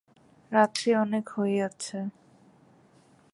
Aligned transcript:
রাত্রি 0.51 0.89
অনেক 0.95 1.25
হইয়াছে। 1.37 1.97